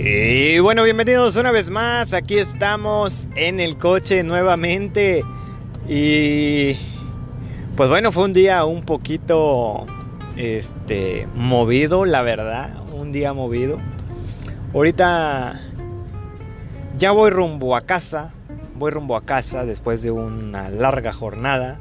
Y 0.00 0.60
bueno, 0.60 0.84
bienvenidos 0.84 1.34
una 1.34 1.50
vez 1.50 1.70
más. 1.70 2.12
Aquí 2.12 2.38
estamos 2.38 3.28
en 3.34 3.58
el 3.58 3.76
coche 3.76 4.22
nuevamente. 4.22 5.24
Y 5.88 6.74
pues 7.74 7.90
bueno, 7.90 8.12
fue 8.12 8.26
un 8.26 8.32
día 8.32 8.64
un 8.64 8.84
poquito 8.84 9.86
este 10.36 11.26
movido, 11.34 12.04
la 12.04 12.22
verdad, 12.22 12.76
un 12.92 13.10
día 13.10 13.32
movido. 13.32 13.80
Ahorita 14.72 15.60
ya 16.96 17.10
voy 17.10 17.30
rumbo 17.30 17.74
a 17.74 17.80
casa. 17.80 18.32
Voy 18.76 18.92
rumbo 18.92 19.16
a 19.16 19.24
casa 19.24 19.64
después 19.64 20.00
de 20.02 20.12
una 20.12 20.70
larga 20.70 21.12
jornada. 21.12 21.80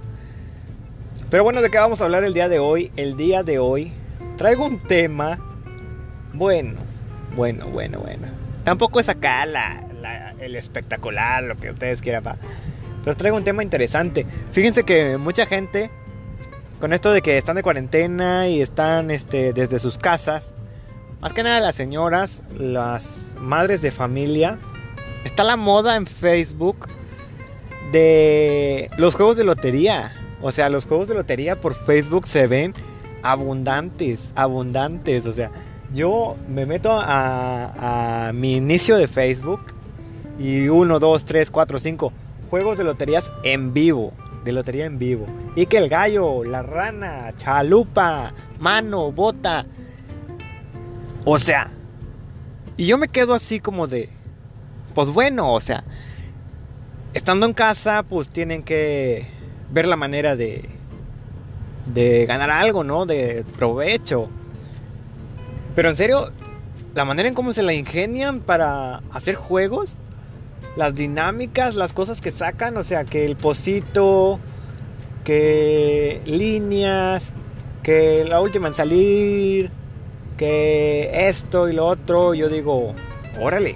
Pero 1.30 1.44
bueno, 1.44 1.62
¿de 1.62 1.70
qué 1.70 1.78
vamos 1.78 2.02
a 2.02 2.06
hablar 2.06 2.24
el 2.24 2.34
día 2.34 2.50
de 2.50 2.58
hoy? 2.58 2.92
El 2.96 3.16
día 3.16 3.44
de 3.44 3.60
hoy 3.60 3.92
traigo 4.38 4.66
un 4.66 4.80
tema 4.80 5.38
bueno 6.34 6.87
bueno, 7.36 7.68
bueno, 7.68 8.00
bueno. 8.00 8.28
Tampoco 8.64 9.00
es 9.00 9.10
acá 9.10 9.46
el 10.40 10.56
espectacular, 10.56 11.44
lo 11.44 11.58
que 11.58 11.72
ustedes 11.72 12.02
quieran. 12.02 12.24
Pero 13.04 13.16
traigo 13.16 13.38
un 13.38 13.44
tema 13.44 13.64
interesante. 13.64 14.26
Fíjense 14.52 14.84
que 14.84 15.18
mucha 15.18 15.46
gente, 15.46 15.90
con 16.80 16.94
esto 16.94 17.12
de 17.12 17.22
que 17.22 17.38
están 17.38 17.56
de 17.56 17.64
cuarentena 17.64 18.48
y 18.48 18.62
están 18.62 19.12
este, 19.12 19.54
desde 19.54 19.80
sus 19.80 19.98
casas, 19.98 20.54
más 21.22 21.34
que 21.34 21.44
nada 21.44 21.60
las 21.60 21.76
señoras, 21.76 22.44
las 22.58 23.36
madres 23.40 23.82
de 23.82 23.92
familia, 23.92 24.60
está 25.24 25.44
la 25.44 25.56
moda 25.56 25.96
en 25.96 26.06
Facebook 26.06 26.88
de 27.92 28.90
los 28.98 29.16
juegos 29.16 29.38
de 29.38 29.44
lotería. 29.44 30.14
O 30.42 30.52
sea, 30.52 30.70
los 30.70 30.86
juegos 30.86 31.08
de 31.08 31.16
lotería 31.16 31.60
por 31.60 31.74
Facebook 31.74 32.28
se 32.28 32.48
ven 32.48 32.74
abundantes, 33.24 34.32
abundantes. 34.36 35.26
O 35.26 35.34
sea, 35.34 35.52
yo 35.94 36.36
me 36.50 36.66
meto 36.66 36.90
a, 36.92 38.32
mi 38.34 38.58
inicio 38.58 38.98
de 38.98 39.08
Facebook 39.08 39.62
y 40.40 40.68
1, 40.68 41.00
2, 41.00 41.26
3, 41.26 41.52
4, 41.52 41.80
5 41.80 42.14
juegos 42.50 42.78
de 42.78 42.84
loterías 42.84 43.32
en 43.44 43.74
vivo. 43.74 44.14
De 44.44 44.52
lotería 44.52 44.86
en 44.86 44.98
vivo. 44.98 45.26
Y 45.56 45.66
que 45.66 45.78
el 45.78 45.90
gallo, 45.90 46.44
la 46.44 46.62
rana, 46.62 47.34
chalupa, 47.38 48.34
mano, 48.60 49.12
bota. 49.12 49.66
O 51.26 51.38
sea. 51.38 51.70
Y 52.78 52.86
yo 52.86 52.98
me 52.98 53.08
quedo 53.08 53.34
así 53.34 53.60
como 53.60 53.88
de. 53.88 54.10
Pues 54.94 55.10
bueno, 55.10 55.52
o 55.52 55.60
sea. 55.60 55.84
Estando 57.14 57.46
en 57.46 57.54
casa, 57.54 58.04
pues 58.04 58.30
tienen 58.30 58.64
que 58.64 59.26
ver 59.72 59.88
la 59.88 59.98
manera 59.98 60.36
de. 60.36 60.70
De 61.94 62.26
ganar 62.26 62.50
algo, 62.50 62.84
¿no? 62.84 63.06
De 63.06 63.44
provecho. 63.58 64.30
Pero 65.78 65.92
en 65.92 65.96
serio, 65.96 66.32
la 66.96 67.06
manera 67.06 67.30
en 67.30 67.36
cómo 67.36 67.54
se 67.54 67.62
la 67.62 67.72
ingenian 67.72 68.40
para 68.40 69.04
hacer 69.12 69.36
juegos, 69.36 69.96
las 70.76 70.96
dinámicas, 70.96 71.76
las 71.76 71.94
cosas 71.94 72.20
que 72.20 72.32
sacan, 72.32 72.76
o 72.78 72.84
sea, 72.84 73.06
que 73.06 73.26
el 73.26 73.36
pocito, 73.36 74.40
que 75.24 76.20
líneas, 76.26 77.22
que 77.84 78.26
la 78.28 78.42
última 78.42 78.70
en 78.70 78.74
salir, 78.74 79.70
que 80.36 81.12
esto 81.30 81.70
y 81.70 81.74
lo 81.74 81.86
otro, 81.86 82.34
yo 82.34 82.50
digo, 82.50 82.96
órale, 83.40 83.76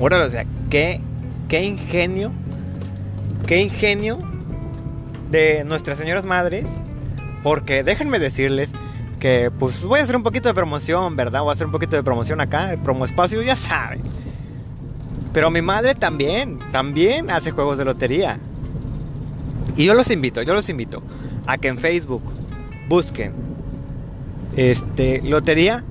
órale, 0.00 0.24
o 0.24 0.30
sea, 0.30 0.46
qué, 0.70 1.02
qué 1.50 1.64
ingenio, 1.64 2.32
qué 3.46 3.60
ingenio 3.60 4.20
de 5.30 5.64
nuestras 5.64 5.98
señoras 5.98 6.24
madres, 6.24 6.70
porque 7.42 7.84
déjenme 7.84 8.18
decirles 8.18 8.70
que 9.24 9.50
pues 9.58 9.82
voy 9.82 10.00
a 10.00 10.02
hacer 10.02 10.16
un 10.16 10.22
poquito 10.22 10.50
de 10.50 10.54
promoción, 10.54 11.16
¿verdad? 11.16 11.40
Voy 11.40 11.48
a 11.48 11.52
hacer 11.54 11.64
un 11.64 11.72
poquito 11.72 11.96
de 11.96 12.02
promoción 12.02 12.42
acá, 12.42 12.76
promo 12.84 13.06
espacio, 13.06 13.40
ya 13.40 13.56
saben. 13.56 14.02
Pero 15.32 15.50
mi 15.50 15.62
madre 15.62 15.94
también, 15.94 16.58
también 16.72 17.30
hace 17.30 17.50
juegos 17.50 17.78
de 17.78 17.86
lotería. 17.86 18.38
Y 19.78 19.86
yo 19.86 19.94
los 19.94 20.10
invito, 20.10 20.42
yo 20.42 20.52
los 20.52 20.68
invito 20.68 21.02
a 21.46 21.56
que 21.56 21.68
en 21.68 21.78
Facebook 21.78 22.22
busquen 22.86 23.32
este 24.56 25.22
Lotería 25.22 25.84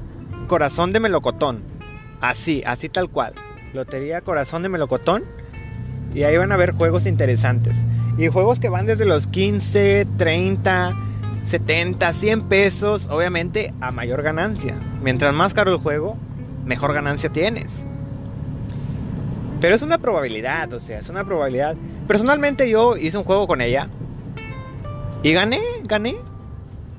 Corazón 0.45 0.91
de 0.91 0.99
Melocotón. 0.99 1.63
Así, 2.21 2.61
así 2.67 2.87
tal 2.87 3.09
cual. 3.09 3.33
Lotería 3.73 4.21
Corazón 4.21 4.61
de 4.61 4.69
Melocotón. 4.69 5.23
Y 6.13 6.21
ahí 6.21 6.37
van 6.37 6.51
a 6.51 6.55
ver 6.55 6.73
juegos 6.73 7.07
interesantes. 7.07 7.77
Y 8.15 8.27
juegos 8.27 8.59
que 8.59 8.69
van 8.69 8.85
desde 8.85 9.05
los 9.05 9.25
15, 9.25 10.05
30, 10.17 10.95
70, 11.43 12.11
100 12.13 12.43
pesos, 12.43 13.07
obviamente 13.11 13.73
a 13.81 13.91
mayor 13.91 14.23
ganancia. 14.23 14.75
Mientras 15.01 15.33
más 15.33 15.53
caro 15.53 15.71
el 15.71 15.77
juego, 15.77 16.17
mejor 16.65 16.93
ganancia 16.93 17.29
tienes. 17.29 17.85
Pero 19.59 19.75
es 19.75 19.81
una 19.81 19.97
probabilidad, 19.97 20.71
o 20.73 20.79
sea, 20.79 20.99
es 20.99 21.09
una 21.09 21.23
probabilidad. 21.23 21.75
Personalmente 22.07 22.69
yo 22.69 22.97
hice 22.97 23.17
un 23.17 23.23
juego 23.23 23.47
con 23.47 23.61
ella 23.61 23.87
y 25.21 25.31
gané, 25.33 25.61
gané. 25.83 26.15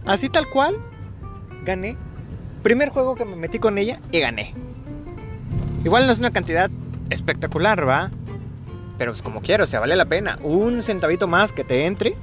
Así 0.06 0.28
tal 0.28 0.48
cual, 0.48 0.76
gané. 1.64 1.96
Primer 2.62 2.90
juego 2.90 3.14
que 3.14 3.24
me 3.24 3.36
metí 3.36 3.58
con 3.58 3.76
ella 3.76 4.00
y 4.12 4.20
gané. 4.20 4.54
Igual 5.84 6.06
no 6.06 6.12
es 6.12 6.18
una 6.18 6.30
cantidad 6.30 6.70
espectacular, 7.10 7.86
¿va? 7.86 8.10
Pero 8.96 9.12
es 9.12 9.22
como 9.22 9.40
quiero, 9.40 9.64
o 9.64 9.66
sea, 9.66 9.80
vale 9.80 9.96
la 9.96 10.06
pena. 10.06 10.38
Un 10.42 10.82
centavito 10.82 11.28
más 11.28 11.52
que 11.52 11.64
te 11.64 11.86
entre, 11.86 12.16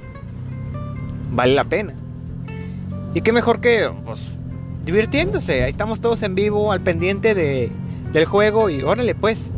vale 1.30 1.54
la 1.54 1.64
pena. 1.64 1.94
Y 3.14 3.20
qué 3.20 3.32
mejor 3.32 3.60
que, 3.60 3.90
pues, 4.04 4.20
divirtiéndose. 4.84 5.64
Ahí 5.64 5.70
estamos 5.70 6.00
todos 6.00 6.22
en 6.22 6.34
vivo, 6.34 6.72
al 6.72 6.80
pendiente 6.80 7.34
de, 7.34 7.70
del 8.12 8.24
juego 8.24 8.70
y 8.70 8.82
órale, 8.82 9.14
pues. 9.14 9.50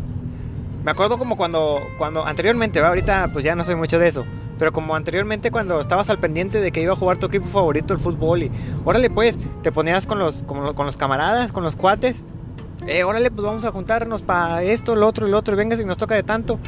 Me 0.84 0.90
acuerdo 0.90 1.16
como 1.16 1.36
cuando, 1.36 1.80
cuando 1.96 2.26
anteriormente, 2.26 2.80
¿va? 2.80 2.88
ahorita 2.88 3.30
pues 3.32 3.42
ya 3.42 3.56
no 3.56 3.64
soy 3.64 3.74
mucho 3.74 3.98
de 3.98 4.08
eso. 4.08 4.24
Pero 4.58 4.72
como 4.72 4.94
anteriormente 4.94 5.50
cuando 5.50 5.80
estabas 5.80 6.10
al 6.10 6.18
pendiente 6.18 6.60
de 6.60 6.72
que 6.72 6.82
iba 6.82 6.92
a 6.92 6.96
jugar 6.96 7.16
tu 7.16 7.26
equipo 7.26 7.46
favorito 7.46 7.94
el 7.94 7.98
fútbol 7.98 8.42
y 8.42 8.50
órale 8.84 9.08
pues, 9.08 9.38
te 9.62 9.72
ponías 9.72 10.06
con 10.06 10.18
los, 10.18 10.42
con 10.42 10.74
con 10.74 10.84
los 10.84 10.96
camaradas, 10.98 11.52
con 11.52 11.64
los 11.64 11.74
cuates. 11.74 12.22
Eh, 12.86 13.02
órale 13.02 13.30
pues 13.30 13.46
vamos 13.46 13.64
a 13.64 13.72
juntarnos 13.72 14.20
para 14.20 14.62
esto, 14.62 14.94
lo 14.94 15.06
otro, 15.06 15.26
el 15.26 15.32
otro, 15.32 15.54
y 15.54 15.56
venga 15.56 15.76
si 15.76 15.86
nos 15.86 15.96
toca 15.96 16.14
de 16.16 16.22
tanto. 16.22 16.58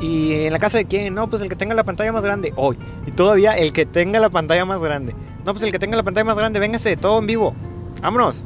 Y 0.00 0.44
en 0.44 0.52
la 0.52 0.58
casa 0.58 0.78
de 0.78 0.84
quién, 0.84 1.14
no, 1.14 1.28
pues 1.28 1.42
el 1.42 1.48
que 1.48 1.56
tenga 1.56 1.74
la 1.74 1.84
pantalla 1.84 2.12
más 2.12 2.22
grande, 2.22 2.52
hoy. 2.56 2.78
Y 3.06 3.10
todavía 3.10 3.56
el 3.56 3.72
que 3.72 3.84
tenga 3.84 4.20
la 4.20 4.30
pantalla 4.30 4.64
más 4.64 4.80
grande. 4.80 5.14
No, 5.44 5.52
pues 5.52 5.62
el 5.64 5.72
que 5.72 5.78
tenga 5.78 5.96
la 5.96 6.02
pantalla 6.02 6.24
más 6.24 6.36
grande, 6.36 6.60
véngase, 6.60 6.96
todo 6.96 7.18
en 7.18 7.26
vivo. 7.26 7.54
Vámonos. 8.00 8.42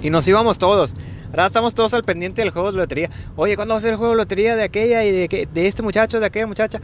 Y 0.00 0.10
nos 0.10 0.26
íbamos 0.26 0.58
todos. 0.58 0.94
Ahora 1.30 1.46
estamos 1.46 1.74
todos 1.74 1.94
al 1.94 2.02
pendiente 2.02 2.42
del 2.42 2.50
juego 2.50 2.72
de 2.72 2.78
lotería. 2.78 3.10
Oye, 3.36 3.56
¿cuándo 3.56 3.74
va 3.74 3.78
a 3.78 3.80
ser 3.80 3.90
el 3.90 3.96
juego 3.96 4.12
de 4.12 4.18
lotería 4.18 4.56
de 4.56 4.64
aquella 4.64 5.04
y 5.04 5.12
de, 5.12 5.48
de 5.52 5.68
este 5.68 5.82
muchacho, 5.82 6.18
de 6.18 6.26
aquella 6.26 6.46
muchacha? 6.46 6.80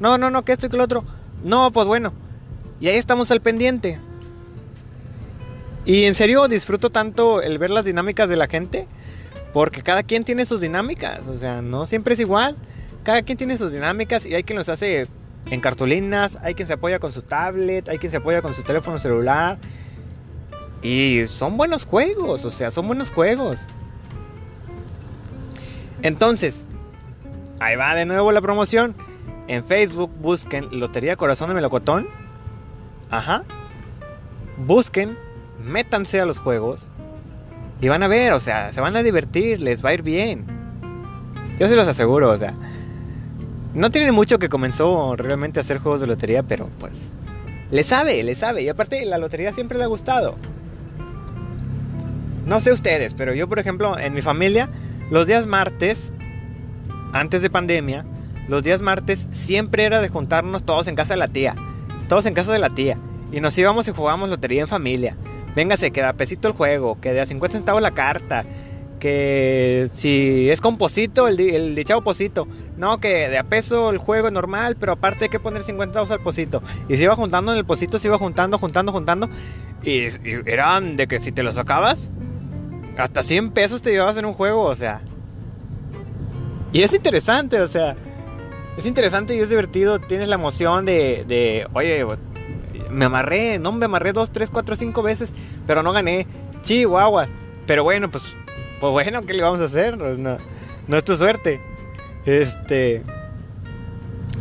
No, 0.00 0.18
no, 0.18 0.30
no, 0.30 0.44
que 0.44 0.52
esto 0.52 0.66
y 0.66 0.68
que 0.70 0.76
lo 0.76 0.84
otro. 0.84 1.04
No, 1.44 1.70
pues 1.70 1.86
bueno. 1.86 2.12
Y 2.80 2.88
ahí 2.88 2.96
estamos 2.96 3.30
al 3.30 3.40
pendiente. 3.40 4.00
Y 5.84 6.04
en 6.04 6.14
serio 6.14 6.48
disfruto 6.48 6.90
tanto 6.90 7.42
el 7.42 7.58
ver 7.58 7.70
las 7.70 7.84
dinámicas 7.84 8.28
de 8.28 8.36
la 8.36 8.48
gente. 8.48 8.88
Porque 9.52 9.82
cada 9.82 10.02
quien 10.02 10.24
tiene 10.24 10.46
sus 10.46 10.60
dinámicas. 10.60 11.26
O 11.28 11.36
sea, 11.36 11.62
no 11.62 11.86
siempre 11.86 12.14
es 12.14 12.20
igual. 12.20 12.56
Cada 13.02 13.22
quien 13.22 13.36
tiene 13.36 13.58
sus 13.58 13.72
dinámicas 13.72 14.24
y 14.24 14.34
hay 14.34 14.44
quien 14.44 14.58
los 14.58 14.68
hace 14.68 15.08
en 15.50 15.60
cartulinas, 15.60 16.38
hay 16.42 16.54
quien 16.54 16.68
se 16.68 16.74
apoya 16.74 16.98
con 16.98 17.12
su 17.12 17.22
tablet, 17.22 17.88
hay 17.88 17.98
quien 17.98 18.10
se 18.10 18.18
apoya 18.18 18.42
con 18.42 18.54
su 18.54 18.62
teléfono 18.62 18.98
celular. 18.98 19.58
Y 20.82 21.24
son 21.28 21.56
buenos 21.56 21.84
juegos, 21.84 22.44
o 22.44 22.50
sea, 22.50 22.70
son 22.70 22.86
buenos 22.86 23.10
juegos. 23.10 23.66
Entonces, 26.02 26.66
ahí 27.60 27.76
va 27.76 27.94
de 27.94 28.04
nuevo 28.04 28.32
la 28.32 28.40
promoción. 28.40 28.94
En 29.48 29.64
Facebook 29.64 30.10
busquen 30.20 30.68
Lotería 30.78 31.16
Corazón 31.16 31.48
de 31.48 31.54
Melocotón. 31.54 32.08
Ajá. 33.10 33.44
Busquen, 34.56 35.16
métanse 35.62 36.20
a 36.20 36.26
los 36.26 36.38
juegos. 36.38 36.86
Y 37.80 37.88
van 37.88 38.02
a 38.02 38.08
ver, 38.08 38.32
o 38.32 38.40
sea, 38.40 38.72
se 38.72 38.80
van 38.80 38.96
a 38.96 39.02
divertir, 39.02 39.60
les 39.60 39.84
va 39.84 39.90
a 39.90 39.94
ir 39.94 40.02
bien. 40.02 40.46
Yo 41.58 41.68
se 41.68 41.76
los 41.76 41.86
aseguro, 41.86 42.30
o 42.30 42.38
sea. 42.38 42.54
No 43.74 43.90
tiene 43.90 44.12
mucho 44.12 44.38
que 44.38 44.48
comenzó 44.48 45.16
realmente 45.16 45.58
a 45.58 45.62
hacer 45.62 45.78
juegos 45.78 46.00
de 46.00 46.06
lotería, 46.06 46.42
pero 46.42 46.68
pues 46.78 47.12
le 47.70 47.82
sabe, 47.84 48.22
le 48.22 48.34
sabe. 48.34 48.62
Y 48.62 48.68
aparte 48.68 49.04
la 49.06 49.18
lotería 49.18 49.52
siempre 49.52 49.78
le 49.78 49.84
ha 49.84 49.88
gustado. 49.88 50.36
No 52.46 52.60
sé 52.60 52.72
ustedes, 52.72 53.14
pero 53.14 53.34
yo 53.34 53.48
por 53.48 53.58
ejemplo 53.58 53.98
en 53.98 54.12
mi 54.14 54.20
familia 54.20 54.68
los 55.10 55.26
días 55.26 55.46
martes, 55.46 56.12
antes 57.12 57.42
de 57.42 57.50
pandemia, 57.50 58.04
los 58.48 58.62
días 58.62 58.82
martes 58.82 59.28
siempre 59.30 59.84
era 59.84 60.00
de 60.00 60.08
juntarnos 60.08 60.64
todos 60.64 60.86
en 60.88 60.96
casa 60.96 61.14
de 61.14 61.18
la 61.18 61.28
tía. 61.28 61.54
Todos 62.08 62.26
en 62.26 62.34
casa 62.34 62.52
de 62.52 62.58
la 62.58 62.70
tía. 62.70 62.98
Y 63.30 63.40
nos 63.40 63.56
íbamos 63.56 63.88
y 63.88 63.92
jugábamos 63.92 64.28
lotería 64.28 64.62
en 64.62 64.68
familia. 64.68 65.16
Véngase, 65.54 65.90
que 65.90 66.00
da 66.00 66.14
pesito 66.14 66.48
el 66.48 66.54
juego, 66.54 66.98
que 67.00 67.12
de 67.12 67.20
a 67.20 67.26
50 67.26 67.58
centavos 67.58 67.82
la 67.82 67.92
carta, 67.92 68.44
que 69.02 69.90
si 69.92 70.48
es 70.48 70.60
con 70.60 70.78
posito, 70.78 71.26
el, 71.26 71.74
dichado 71.74 72.04
posito. 72.04 72.46
No, 72.76 72.98
que 72.98 73.28
de 73.28 73.36
a 73.36 73.42
peso 73.42 73.90
el 73.90 73.98
juego 73.98 74.28
es 74.28 74.32
normal, 74.32 74.76
pero 74.78 74.92
aparte 74.92 75.24
hay 75.24 75.28
que 75.28 75.40
poner 75.40 75.64
50 75.64 76.02
al 76.02 76.20
posito. 76.20 76.62
Y 76.88 76.96
se 76.96 77.02
iba 77.02 77.16
juntando 77.16 77.50
en 77.50 77.58
el 77.58 77.64
posito, 77.64 77.98
se 77.98 78.06
iba 78.06 78.16
juntando, 78.16 78.58
juntando, 78.58 78.92
juntando. 78.92 79.28
Y, 79.82 80.02
eran 80.46 80.94
de 80.96 81.08
que 81.08 81.18
si 81.18 81.32
te 81.32 81.42
lo 81.42 81.52
sacabas, 81.52 82.12
hasta 82.96 83.24
100 83.24 83.50
pesos 83.50 83.82
te 83.82 83.90
llevabas 83.90 84.18
en 84.18 84.24
un 84.24 84.34
juego, 84.34 84.62
o 84.62 84.76
sea. 84.76 85.02
Y 86.72 86.82
es 86.82 86.92
interesante, 86.92 87.60
o 87.60 87.66
sea. 87.66 87.96
Es 88.76 88.86
interesante 88.86 89.34
y 89.34 89.40
es 89.40 89.48
divertido. 89.48 89.98
Tienes 89.98 90.28
la 90.28 90.36
emoción 90.36 90.84
de, 90.84 91.24
de 91.26 91.66
oye, 91.72 92.06
me 92.88 93.06
amarré, 93.06 93.58
no 93.58 93.72
me 93.72 93.86
amarré 93.86 94.12
dos, 94.12 94.30
tres, 94.30 94.48
cuatro, 94.48 94.76
cinco 94.76 95.02
veces, 95.02 95.34
pero 95.66 95.82
no 95.82 95.92
gané. 95.92 96.28
Chihuahuas. 96.62 97.30
Pero 97.66 97.84
bueno, 97.84 98.08
pues, 98.10 98.36
pues 98.82 98.90
bueno, 98.90 99.22
¿qué 99.22 99.32
le 99.32 99.44
vamos 99.44 99.60
a 99.60 99.66
hacer? 99.66 99.96
No, 99.96 100.38
no 100.88 100.96
es 100.96 101.04
tu 101.04 101.16
suerte. 101.16 101.60
Este. 102.26 103.04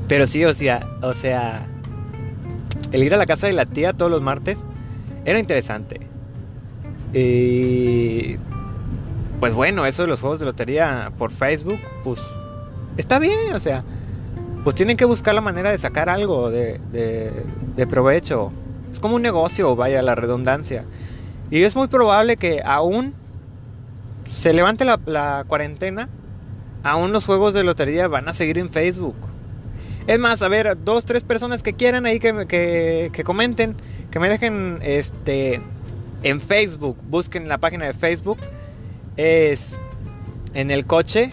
Pero 0.07 0.25
sí, 0.25 0.43
o 0.45 0.53
sea, 0.55 0.89
o 1.03 1.13
sea, 1.13 1.67
el 2.91 3.03
ir 3.03 3.13
a 3.13 3.17
la 3.17 3.27
casa 3.27 3.45
de 3.45 3.53
la 3.53 3.67
tía 3.67 3.93
todos 3.93 4.09
los 4.09 4.23
martes 4.23 4.57
era 5.25 5.37
interesante. 5.37 6.01
Y 7.13 8.37
pues 9.39 9.53
bueno, 9.53 9.85
eso 9.85 10.01
de 10.01 10.07
los 10.07 10.19
juegos 10.19 10.39
de 10.39 10.45
lotería 10.45 11.11
por 11.19 11.29
Facebook, 11.29 11.79
pues 12.03 12.19
está 12.97 13.19
bien, 13.19 13.53
o 13.53 13.59
sea, 13.59 13.83
pues 14.63 14.75
tienen 14.75 14.97
que 14.97 15.05
buscar 15.05 15.35
la 15.35 15.41
manera 15.41 15.69
de 15.69 15.77
sacar 15.77 16.09
algo 16.09 16.49
de, 16.49 16.79
de, 16.91 17.85
provecho. 17.85 18.51
Es 18.91 18.99
como 18.99 19.17
un 19.17 19.21
negocio, 19.21 19.75
vaya 19.75 20.01
la 20.01 20.15
redundancia. 20.15 20.83
Y 21.51 21.61
es 21.61 21.75
muy 21.75 21.89
probable 21.89 22.37
que 22.37 22.63
aún 22.65 23.20
se 24.25 24.53
levante 24.53 24.85
la, 24.85 25.45
cuarentena, 25.47 26.09
aún 26.83 27.11
los 27.11 27.25
juegos 27.25 27.53
de 27.53 27.63
lotería 27.63 28.07
van 28.07 28.27
a 28.27 28.33
seguir 28.33 28.57
en 28.57 28.69
Facebook. 28.69 29.15
Es 30.07 30.19
más, 30.19 30.41
a 30.41 30.47
ver, 30.47 30.77
dos, 30.83 31.05
tres 31.05 31.23
personas 31.23 31.61
que 31.61 31.73
quieran 31.73 32.05
ahí 32.05 32.19
que, 32.19 32.47
que, 32.47 33.09
que 33.13 33.23
comenten, 33.23 33.75
que 34.09 34.19
me 34.19 34.29
dejen 34.29 34.79
este 34.81 35.61
en 36.23 36.41
Facebook, 36.41 36.97
busquen 37.09 37.47
la 37.47 37.57
página 37.57 37.85
de 37.85 37.93
Facebook, 37.93 38.37
es 39.17 39.79
en 40.53 40.71
el 40.71 40.85
coche 40.85 41.31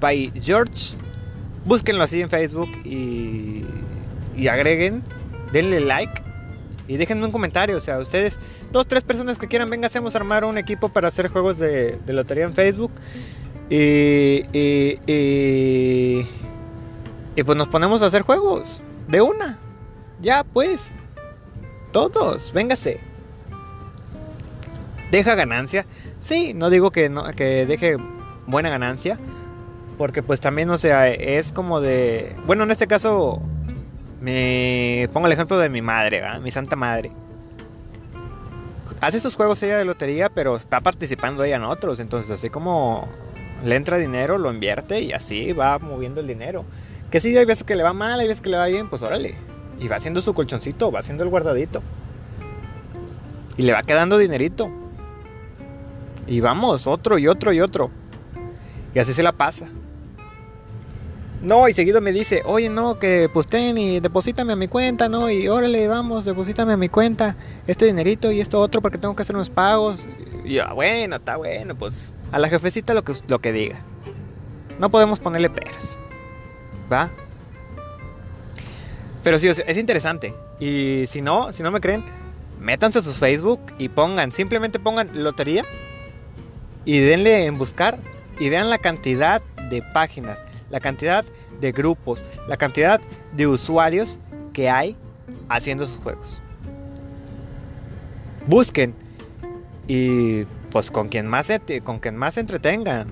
by 0.00 0.32
George, 0.40 0.94
búsquenlo 1.64 2.04
así 2.04 2.20
en 2.22 2.30
Facebook 2.30 2.70
y, 2.84 3.64
y 4.36 4.48
agreguen, 4.48 5.02
denle 5.52 5.80
like 5.80 6.22
y 6.90 6.96
déjenme 6.96 7.24
un 7.24 7.32
comentario, 7.32 7.76
o 7.76 7.80
sea, 7.80 7.98
ustedes, 7.98 8.38
dos, 8.72 8.86
tres 8.86 9.04
personas 9.04 9.38
que 9.38 9.48
quieran, 9.48 9.70
venga, 9.70 9.86
hacemos 9.86 10.14
armar 10.14 10.44
un 10.44 10.58
equipo 10.58 10.88
para 10.88 11.08
hacer 11.08 11.28
juegos 11.28 11.58
de, 11.58 11.98
lotería 12.06 12.44
en 12.44 12.54
Facebook 12.54 12.92
y, 13.68 14.44
y, 14.52 15.00
y, 15.06 16.26
y 17.36 17.42
pues 17.42 17.56
nos 17.56 17.68
ponemos 17.68 18.02
a 18.02 18.06
hacer 18.06 18.22
juegos 18.22 18.80
de 19.08 19.20
una, 19.20 19.58
ya 20.20 20.44
pues, 20.44 20.92
todos, 21.92 22.52
véngase. 22.52 23.00
¿Deja 25.10 25.34
ganancia? 25.34 25.86
Sí, 26.20 26.54
no 26.54 26.70
digo 26.70 26.92
que, 26.92 27.08
no, 27.08 27.24
que 27.32 27.66
deje 27.66 27.96
buena 28.46 28.68
ganancia. 28.68 29.18
Porque 29.98 30.22
pues 30.22 30.40
también, 30.40 30.70
o 30.70 30.78
sea, 30.78 31.08
es 31.08 31.52
como 31.52 31.80
de... 31.80 32.34
Bueno, 32.46 32.64
en 32.64 32.70
este 32.70 32.86
caso 32.86 33.42
me 34.20 35.08
pongo 35.12 35.26
el 35.26 35.32
ejemplo 35.32 35.58
de 35.58 35.68
mi 35.68 35.82
madre, 35.82 36.22
mi 36.40 36.50
santa 36.50 36.76
madre. 36.76 37.10
Hace 39.00 39.18
sus 39.20 39.34
juegos 39.34 39.62
ella 39.62 39.78
de 39.78 39.84
lotería, 39.84 40.28
pero 40.28 40.56
está 40.56 40.80
participando 40.80 41.42
ella 41.42 41.56
en 41.56 41.64
otros. 41.64 42.00
Entonces, 42.00 42.30
así 42.30 42.50
como 42.50 43.08
le 43.64 43.76
entra 43.76 43.96
dinero, 43.98 44.36
lo 44.36 44.52
invierte 44.52 45.00
y 45.00 45.12
así 45.12 45.52
va 45.52 45.78
moviendo 45.78 46.20
el 46.20 46.26
dinero. 46.26 46.64
Que 47.10 47.20
si 47.20 47.36
hay 47.36 47.44
veces 47.44 47.64
que 47.64 47.76
le 47.76 47.82
va 47.82 47.92
mal, 47.92 48.20
hay 48.20 48.28
veces 48.28 48.42
que 48.42 48.50
le 48.50 48.58
va 48.58 48.66
bien, 48.66 48.90
pues 48.90 49.02
órale. 49.02 49.34
Y 49.80 49.88
va 49.88 49.96
haciendo 49.96 50.20
su 50.20 50.34
colchoncito, 50.34 50.92
va 50.92 51.00
haciendo 51.00 51.24
el 51.24 51.30
guardadito. 51.30 51.82
Y 53.56 53.62
le 53.62 53.72
va 53.72 53.82
quedando 53.82 54.18
dinerito. 54.18 54.70
Y 56.26 56.40
vamos, 56.40 56.86
otro 56.86 57.18
y 57.18 57.26
otro 57.26 57.52
y 57.52 57.60
otro. 57.60 57.90
Y 58.94 58.98
así 58.98 59.14
se 59.14 59.22
la 59.22 59.32
pasa. 59.32 59.68
No, 61.42 61.68
y 61.68 61.72
seguido 61.72 62.02
me 62.02 62.12
dice, 62.12 62.42
oye, 62.44 62.68
no, 62.68 62.98
que 62.98 63.30
pues 63.32 63.46
ten 63.46 63.78
y 63.78 64.00
deposítame 64.00 64.52
a 64.52 64.56
mi 64.56 64.68
cuenta, 64.68 65.08
¿no? 65.08 65.30
Y 65.30 65.48
órale, 65.48 65.88
vamos, 65.88 66.26
deposítame 66.26 66.74
a 66.74 66.76
mi 66.76 66.90
cuenta 66.90 67.34
este 67.66 67.86
dinerito 67.86 68.30
y 68.30 68.40
esto 68.40 68.60
otro 68.60 68.82
porque 68.82 68.98
tengo 68.98 69.16
que 69.16 69.22
hacer 69.22 69.36
unos 69.36 69.48
pagos. 69.48 70.06
Y 70.44 70.54
yo, 70.54 70.64
ah, 70.66 70.74
bueno, 70.74 71.16
está 71.16 71.36
bueno, 71.36 71.74
pues 71.74 71.94
a 72.30 72.38
la 72.38 72.48
jefecita 72.48 72.92
lo 72.92 73.04
que, 73.04 73.14
lo 73.26 73.38
que 73.38 73.52
diga. 73.52 73.80
No 74.78 74.90
podemos 74.90 75.18
ponerle 75.18 75.48
peras. 75.48 75.98
¿Va? 76.92 77.10
Pero 79.22 79.38
sí, 79.38 79.48
es 79.48 79.76
interesante. 79.78 80.34
Y 80.58 81.04
si 81.06 81.22
no, 81.22 81.52
si 81.54 81.62
no 81.62 81.70
me 81.70 81.80
creen, 81.80 82.04
métanse 82.60 82.98
a 82.98 83.02
sus 83.02 83.16
Facebook 83.16 83.60
y 83.78 83.88
pongan, 83.88 84.30
simplemente 84.30 84.78
pongan 84.78 85.10
lotería 85.22 85.64
y 86.84 86.98
denle 86.98 87.46
en 87.46 87.58
buscar 87.58 87.98
y 88.38 88.48
vean 88.48 88.70
la 88.70 88.78
cantidad 88.78 89.42
de 89.70 89.82
páginas, 89.82 90.44
la 90.70 90.80
cantidad 90.80 91.24
de 91.60 91.72
grupos, 91.72 92.22
la 92.48 92.56
cantidad 92.56 93.00
de 93.32 93.46
usuarios 93.46 94.18
que 94.52 94.70
hay 94.70 94.96
haciendo 95.48 95.86
sus 95.86 95.98
juegos. 95.98 96.40
Busquen 98.46 98.94
y 99.86 100.44
pues 100.70 100.90
con 100.90 101.08
quien 101.08 101.26
más 101.26 101.48
con 101.84 101.98
quien 101.98 102.16
más 102.16 102.34
se 102.34 102.40
entretengan. 102.40 103.08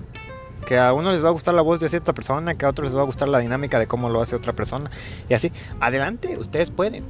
Que 0.65 0.77
a 0.77 0.93
uno 0.93 1.11
les 1.11 1.23
va 1.23 1.29
a 1.29 1.31
gustar 1.31 1.55
la 1.55 1.61
voz 1.61 1.79
de 1.79 1.89
cierta 1.89 2.13
persona, 2.13 2.53
que 2.55 2.65
a 2.65 2.69
otros 2.69 2.89
les 2.89 2.97
va 2.97 3.01
a 3.01 3.05
gustar 3.05 3.27
la 3.27 3.39
dinámica 3.39 3.79
de 3.79 3.87
cómo 3.87 4.09
lo 4.09 4.21
hace 4.21 4.35
otra 4.35 4.53
persona. 4.53 4.91
Y 5.27 5.33
así, 5.33 5.51
adelante, 5.79 6.37
ustedes 6.37 6.69
pueden. 6.69 7.03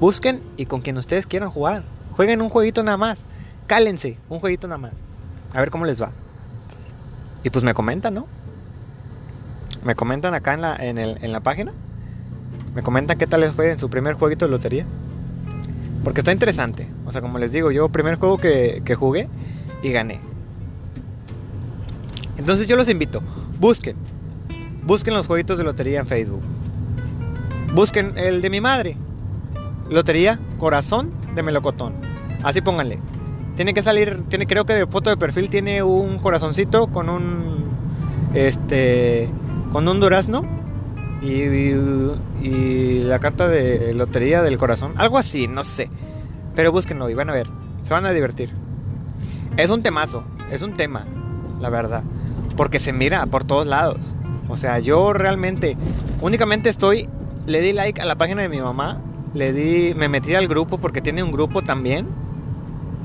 Busquen 0.00 0.42
y 0.56 0.66
con 0.66 0.80
quien 0.80 0.98
ustedes 0.98 1.26
quieran 1.26 1.50
jugar. 1.50 1.82
Jueguen 2.16 2.42
un 2.42 2.48
jueguito 2.48 2.82
nada 2.82 2.96
más. 2.96 3.24
Cálense, 3.66 4.18
un 4.28 4.40
jueguito 4.40 4.66
nada 4.66 4.78
más. 4.78 4.92
A 5.54 5.60
ver 5.60 5.70
cómo 5.70 5.86
les 5.86 6.02
va. 6.02 6.10
Y 7.42 7.50
pues 7.50 7.64
me 7.64 7.74
comentan, 7.74 8.14
¿no? 8.14 8.26
Me 9.84 9.94
comentan 9.94 10.34
acá 10.34 10.54
en 10.54 10.60
la, 10.60 10.76
en, 10.76 10.98
el, 10.98 11.18
en 11.22 11.32
la 11.32 11.40
página. 11.40 11.72
Me 12.74 12.82
comentan 12.82 13.18
qué 13.18 13.26
tal 13.26 13.40
les 13.40 13.52
fue 13.52 13.72
en 13.72 13.78
su 13.78 13.90
primer 13.90 14.14
jueguito 14.14 14.44
de 14.44 14.50
lotería. 14.50 14.86
Porque 16.04 16.20
está 16.20 16.32
interesante. 16.32 16.86
O 17.06 17.12
sea, 17.12 17.20
como 17.20 17.38
les 17.38 17.52
digo, 17.52 17.70
yo 17.70 17.88
primer 17.88 18.16
juego 18.16 18.38
que, 18.38 18.82
que 18.84 18.94
jugué 18.94 19.28
y 19.82 19.90
gané. 19.92 20.20
Entonces 22.36 22.66
yo 22.66 22.76
los 22.76 22.88
invito. 22.88 23.22
Busquen. 23.58 23.96
Busquen 24.84 25.14
los 25.14 25.26
jueguitos 25.26 25.58
de 25.58 25.64
lotería 25.64 26.00
en 26.00 26.06
Facebook. 26.06 26.42
Busquen 27.74 28.16
el 28.16 28.42
de 28.42 28.50
mi 28.50 28.60
madre. 28.60 28.96
Lotería 29.90 30.38
Corazón 30.58 31.10
de 31.34 31.42
Melocotón. 31.42 31.94
Así 32.42 32.60
pónganle. 32.60 32.98
Tiene 33.56 33.74
que 33.74 33.82
salir, 33.82 34.22
tiene, 34.28 34.46
creo 34.46 34.64
que 34.64 34.72
de 34.72 34.86
foto 34.86 35.10
de 35.10 35.16
perfil 35.16 35.50
tiene 35.50 35.82
un 35.82 36.18
corazoncito 36.18 36.86
con 36.86 37.10
un, 37.10 37.64
este, 38.32 39.28
con 39.70 39.88
un 39.88 40.00
durazno 40.00 40.44
y, 41.22 43.00
la 43.02 43.18
carta 43.18 43.48
de 43.48 43.92
lotería 43.94 44.42
del 44.42 44.58
corazón. 44.58 44.94
Algo 44.96 45.18
así, 45.18 45.48
no 45.48 45.64
sé. 45.64 45.90
Pero 46.54 46.72
búsquenlo 46.72 47.10
y 47.10 47.14
van 47.14 47.30
a 47.30 47.32
ver. 47.32 47.48
Se 47.82 47.92
van 47.92 48.06
a 48.06 48.12
divertir. 48.12 48.52
Es 49.56 49.70
un 49.70 49.82
temazo, 49.82 50.24
es 50.50 50.62
un 50.62 50.72
tema, 50.72 51.04
la 51.60 51.70
verdad. 51.70 52.02
Porque 52.56 52.78
se 52.78 52.92
mira 52.92 53.26
por 53.26 53.44
todos 53.44 53.66
lados. 53.66 54.14
O 54.48 54.56
sea, 54.56 54.78
yo 54.78 55.12
realmente, 55.12 55.76
únicamente 56.20 56.68
estoy, 56.68 57.08
le 57.46 57.60
di 57.60 57.72
like 57.72 58.00
a 58.00 58.04
la 58.04 58.16
página 58.16 58.42
de 58.42 58.48
mi 58.48 58.60
mamá. 58.60 59.00
Le 59.34 59.52
di, 59.52 59.94
me 59.94 60.08
metí 60.08 60.34
al 60.34 60.48
grupo 60.48 60.78
porque 60.78 61.00
tiene 61.00 61.22
un 61.22 61.30
grupo 61.30 61.62
también 61.62 62.06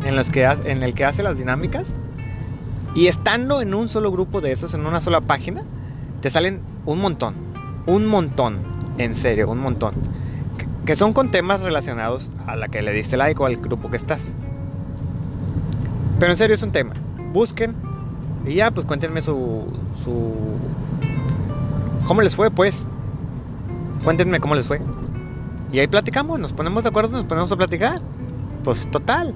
en, 0.05 0.15
los 0.15 0.29
que, 0.31 0.43
en 0.43 0.81
el 0.83 0.93
que 0.93 1.05
hace 1.05 1.23
las 1.23 1.37
dinámicas. 1.37 1.95
Y 2.95 3.07
estando 3.07 3.61
en 3.61 3.73
un 3.73 3.89
solo 3.89 4.11
grupo 4.11 4.41
de 4.41 4.51
esos, 4.51 4.73
en 4.73 4.85
una 4.85 5.01
sola 5.01 5.21
página, 5.21 5.63
te 6.25 6.31
salen 6.31 6.59
un 6.87 7.01
montón. 7.01 7.35
Un 7.85 8.07
montón. 8.07 8.57
En 8.97 9.13
serio, 9.13 9.47
un 9.47 9.59
montón. 9.59 9.93
Que, 10.83 10.95
son 10.95 11.13
con 11.13 11.29
temas 11.29 11.61
relacionados 11.61 12.31
a 12.47 12.55
la 12.55 12.67
que 12.67 12.81
le 12.81 12.93
diste 12.93 13.15
like 13.15 13.39
o 13.39 13.45
al 13.45 13.57
grupo 13.57 13.91
que 13.91 13.97
estás. 13.97 14.33
Pero 16.19 16.31
en 16.31 16.37
serio 16.39 16.55
es 16.55 16.63
un 16.63 16.71
tema. 16.71 16.95
Busquen 17.31 17.75
y 18.43 18.55
ya, 18.55 18.71
pues 18.71 18.87
cuéntenme 18.87 19.21
su, 19.21 19.67
su... 20.03 20.33
¿Cómo 22.07 22.23
les 22.23 22.35
fue, 22.35 22.49
pues? 22.49 22.87
Cuéntenme 24.03 24.39
cómo 24.39 24.55
les 24.55 24.65
fue. 24.65 24.81
Y 25.71 25.77
ahí 25.77 25.85
platicamos, 25.85 26.39
nos 26.39 26.53
ponemos 26.53 26.81
de 26.81 26.89
acuerdo, 26.89 27.17
nos 27.17 27.27
ponemos 27.27 27.51
a 27.51 27.55
platicar. 27.55 28.01
Pues 28.63 28.89
total, 28.89 29.35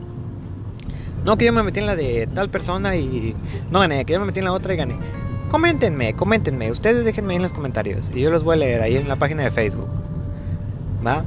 no, 1.23 1.37
que 1.37 1.45
yo 1.45 1.53
me 1.53 1.61
metí 1.61 1.81
en 1.81 1.85
la 1.85 1.95
de 1.95 2.27
tal 2.33 2.49
persona 2.49 2.95
y 2.95 3.35
no 3.69 3.79
gané, 3.79 4.05
que 4.05 4.13
yo 4.13 4.19
me 4.19 4.25
metí 4.25 4.39
en 4.39 4.45
la 4.45 4.53
otra 4.53 4.73
y 4.73 4.77
gané. 4.77 4.95
Coméntenme, 5.49 6.13
coméntenme. 6.13 6.69
Ustedes 6.69 7.03
déjenme 7.03 7.35
en 7.35 7.41
los 7.41 7.51
comentarios 7.51 8.11
y 8.13 8.21
yo 8.21 8.29
los 8.29 8.43
voy 8.43 8.55
a 8.55 8.59
leer 8.59 8.81
ahí 8.81 8.97
en 8.97 9.07
la 9.07 9.15
página 9.15 9.43
de 9.43 9.51
Facebook. 9.51 9.89
¿Va? 11.05 11.23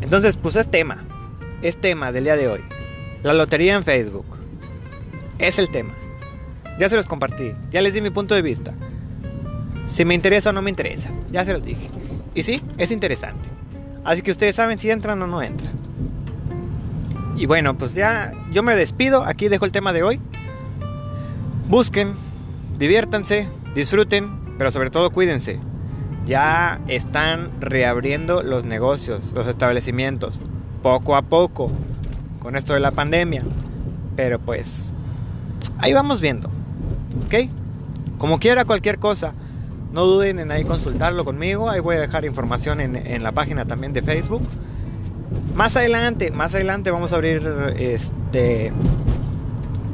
Entonces, 0.00 0.36
pues 0.36 0.54
es 0.56 0.70
tema. 0.70 1.04
Es 1.60 1.76
tema 1.80 2.12
del 2.12 2.24
día 2.24 2.36
de 2.36 2.48
hoy. 2.48 2.60
La 3.22 3.34
lotería 3.34 3.74
en 3.74 3.82
Facebook. 3.82 4.26
Es 5.38 5.58
el 5.58 5.70
tema. 5.70 5.92
Ya 6.78 6.88
se 6.88 6.96
los 6.96 7.06
compartí. 7.06 7.52
Ya 7.70 7.82
les 7.82 7.94
di 7.94 8.00
mi 8.00 8.10
punto 8.10 8.34
de 8.34 8.42
vista. 8.42 8.72
Si 9.86 10.04
me 10.04 10.14
interesa 10.14 10.50
o 10.50 10.52
no 10.52 10.62
me 10.62 10.70
interesa. 10.70 11.10
Ya 11.32 11.44
se 11.44 11.52
los 11.52 11.64
dije. 11.64 11.88
Y 12.34 12.44
sí, 12.44 12.62
es 12.78 12.92
interesante. 12.92 13.48
Así 14.04 14.22
que 14.22 14.30
ustedes 14.30 14.54
saben 14.54 14.78
si 14.78 14.88
entran 14.88 15.20
o 15.20 15.26
no 15.26 15.42
entran. 15.42 15.72
Y 17.36 17.46
bueno, 17.46 17.76
pues 17.76 17.94
ya 17.94 18.32
yo 18.52 18.62
me 18.62 18.76
despido. 18.76 19.24
Aquí 19.24 19.48
dejo 19.48 19.64
el 19.64 19.72
tema 19.72 19.92
de 19.92 20.02
hoy. 20.02 20.20
Busquen, 21.68 22.14
diviértanse, 22.80 23.46
disfruten, 23.74 24.56
pero 24.58 24.72
sobre 24.72 24.90
todo 24.90 25.10
cuídense. 25.10 25.60
Ya 26.26 26.80
están 26.88 27.50
reabriendo 27.60 28.42
los 28.42 28.64
negocios, 28.64 29.32
los 29.34 29.46
establecimientos, 29.46 30.40
poco 30.82 31.14
a 31.14 31.22
poco, 31.22 31.70
con 32.40 32.56
esto 32.56 32.74
de 32.74 32.80
la 32.80 32.90
pandemia. 32.90 33.44
Pero 34.16 34.38
pues, 34.38 34.92
ahí 35.78 35.92
vamos 35.92 36.20
viendo. 36.20 36.48
¿Ok? 37.26 37.50
Como 38.18 38.38
quiera, 38.38 38.64
cualquier 38.64 38.98
cosa, 38.98 39.34
no 39.92 40.04
duden 40.06 40.38
en 40.38 40.50
ahí 40.50 40.64
consultarlo 40.64 41.24
conmigo. 41.24 41.68
Ahí 41.68 41.80
voy 41.80 41.96
a 41.96 42.00
dejar 42.00 42.24
información 42.24 42.80
en, 42.80 42.96
en 42.96 43.22
la 43.22 43.32
página 43.32 43.66
también 43.66 43.92
de 43.92 44.02
Facebook. 44.02 44.42
Más 45.54 45.76
adelante, 45.76 46.30
más 46.30 46.54
adelante 46.54 46.90
vamos 46.90 47.12
a 47.12 47.16
abrir 47.16 47.46
este 47.76 48.72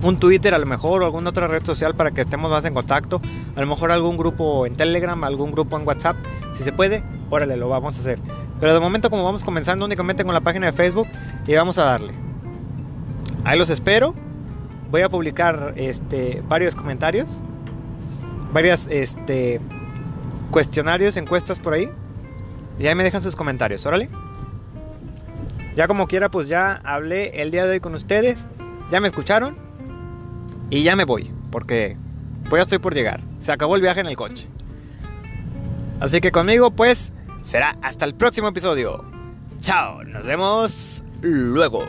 un 0.02 0.18
Twitter 0.18 0.54
a 0.54 0.58
lo 0.58 0.66
mejor 0.66 1.02
o 1.02 1.06
alguna 1.06 1.30
otra 1.30 1.46
red 1.46 1.64
social 1.64 1.94
para 1.94 2.10
que 2.10 2.22
estemos 2.22 2.50
más 2.50 2.64
en 2.64 2.74
contacto. 2.74 3.20
A 3.54 3.60
lo 3.60 3.66
mejor 3.66 3.92
algún 3.92 4.16
grupo 4.16 4.66
en 4.66 4.76
Telegram, 4.76 5.22
algún 5.24 5.50
grupo 5.50 5.78
en 5.78 5.86
WhatsApp. 5.86 6.16
Si 6.56 6.64
se 6.64 6.72
puede, 6.72 7.02
órale, 7.30 7.56
lo 7.56 7.68
vamos 7.68 7.96
a 7.98 8.00
hacer. 8.00 8.18
Pero 8.60 8.74
de 8.74 8.80
momento 8.80 9.10
como 9.10 9.24
vamos 9.24 9.44
comenzando 9.44 9.84
únicamente 9.84 10.24
con 10.24 10.34
la 10.34 10.40
página 10.40 10.66
de 10.66 10.72
Facebook 10.72 11.08
y 11.46 11.54
vamos 11.54 11.78
a 11.78 11.84
darle. 11.84 12.12
Ahí 13.44 13.58
los 13.58 13.70
espero. 13.70 14.14
Voy 14.90 15.02
a 15.02 15.08
publicar 15.08 15.74
este, 15.76 16.42
varios 16.48 16.74
comentarios. 16.74 17.38
Varias 18.52 18.86
este, 18.90 19.60
cuestionarios, 20.50 21.16
encuestas 21.16 21.58
por 21.58 21.74
ahí. 21.74 21.90
Y 22.78 22.86
ahí 22.86 22.94
me 22.94 23.04
dejan 23.04 23.22
sus 23.22 23.36
comentarios, 23.36 23.84
órale. 23.86 24.08
Ya 25.74 25.88
como 25.88 26.06
quiera, 26.06 26.30
pues 26.30 26.48
ya 26.48 26.80
hablé 26.84 27.42
el 27.42 27.50
día 27.50 27.64
de 27.66 27.72
hoy 27.72 27.80
con 27.80 27.94
ustedes. 27.94 28.38
Ya 28.90 29.00
me 29.00 29.08
escucharon. 29.08 29.65
Y 30.70 30.82
ya 30.82 30.96
me 30.96 31.04
voy, 31.04 31.30
porque 31.50 31.96
pues 32.48 32.60
ya 32.60 32.62
estoy 32.62 32.78
por 32.78 32.94
llegar. 32.94 33.20
Se 33.38 33.52
acabó 33.52 33.76
el 33.76 33.82
viaje 33.82 34.00
en 34.00 34.06
el 34.06 34.16
coche. 34.16 34.48
Así 36.00 36.20
que 36.20 36.30
conmigo 36.30 36.70
pues 36.70 37.12
será 37.42 37.76
hasta 37.82 38.04
el 38.04 38.14
próximo 38.14 38.48
episodio. 38.48 39.04
Chao, 39.60 40.04
nos 40.04 40.24
vemos 40.24 41.04
luego. 41.22 41.84